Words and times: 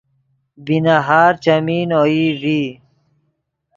بی 0.63 0.77
نہار 0.85 1.31
چیمین 1.43 1.89
اوئی 1.99 2.23
ڤی 2.41 2.61